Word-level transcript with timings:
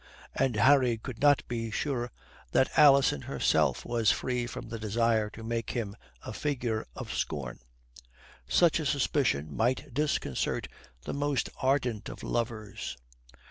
And 0.33 0.55
Harry 0.55 0.97
could 0.97 1.21
not 1.21 1.47
be 1.47 1.69
sure 1.69 2.09
that 2.53 2.71
Alison 2.75 3.21
herself 3.21 3.85
was 3.85 4.09
free 4.09 4.47
from 4.47 4.67
the 4.69 4.79
desire 4.79 5.29
to 5.29 5.43
make 5.43 5.69
him 5.69 5.95
a 6.23 6.33
figure 6.33 6.87
of 6.95 7.13
scorn. 7.13 7.59
Such 8.49 8.79
a 8.79 8.85
suspicion 8.87 9.55
might 9.55 9.93
disconcert 9.93 10.67
the 11.03 11.13
most 11.13 11.51
ardent 11.61 12.09
of 12.09 12.23
lovers. 12.23 12.97